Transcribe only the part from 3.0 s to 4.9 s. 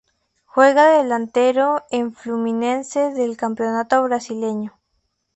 del Campeonato Brasileño.